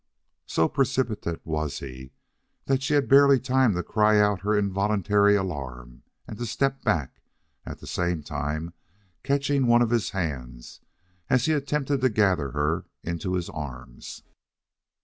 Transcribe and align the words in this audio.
So 0.47 0.67
precipitate 0.67 1.45
was 1.45 1.77
he, 1.77 2.11
that 2.65 2.81
she 2.81 2.95
had 2.95 3.07
barely 3.07 3.39
time 3.39 3.75
to 3.75 3.83
cry 3.83 4.19
out 4.19 4.41
her 4.41 4.57
involuntary 4.57 5.35
alarm 5.35 6.01
and 6.27 6.39
to 6.39 6.45
step 6.47 6.83
back, 6.83 7.21
at 7.67 7.77
the 7.81 7.85
same 7.85 8.23
time 8.23 8.73
catching 9.21 9.67
one 9.67 9.83
of 9.83 9.91
his 9.91 10.09
hands 10.09 10.81
as 11.29 11.45
he 11.45 11.53
attempted 11.53 12.01
to 12.01 12.09
gather 12.09 12.49
her 12.49 12.87
into 13.03 13.35
his 13.35 13.47
arms. 13.49 14.23